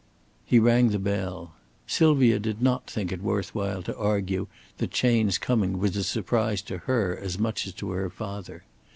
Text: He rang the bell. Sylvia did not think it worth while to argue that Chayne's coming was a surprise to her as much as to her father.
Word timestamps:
He 0.43 0.57
rang 0.57 0.89
the 0.89 0.97
bell. 0.97 1.53
Sylvia 1.85 2.39
did 2.39 2.59
not 2.59 2.89
think 2.89 3.11
it 3.11 3.21
worth 3.21 3.53
while 3.53 3.83
to 3.83 3.95
argue 3.95 4.47
that 4.79 4.89
Chayne's 4.89 5.37
coming 5.37 5.77
was 5.77 5.95
a 5.95 6.03
surprise 6.03 6.63
to 6.63 6.79
her 6.89 7.15
as 7.15 7.37
much 7.37 7.67
as 7.67 7.73
to 7.73 7.91
her 7.91 8.09
father. 8.09 8.63